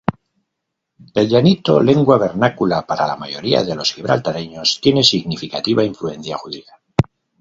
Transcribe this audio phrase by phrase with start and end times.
[1.21, 6.73] El llanito, lengua vernácula para la mayoría de los gibraltareños, tiene significativa influencia judía.